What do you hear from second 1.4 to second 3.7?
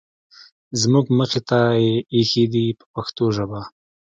ته یې اېښي دي په پښتو ژبه.